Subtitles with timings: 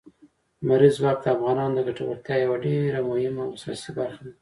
[0.63, 4.33] لمریز ځواک د افغانانو د ګټورتیا یوه ډېره مهمه او اساسي برخه ده.